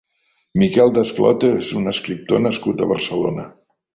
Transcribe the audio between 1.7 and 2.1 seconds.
un